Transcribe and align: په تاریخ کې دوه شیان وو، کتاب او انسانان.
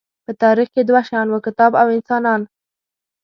په 0.25 0.31
تاریخ 0.43 0.67
کې 0.75 0.81
دوه 0.83 1.01
شیان 1.07 1.27
وو، 1.29 1.43
کتاب 1.47 1.71
او 1.81 1.87
انسانان. 1.95 2.41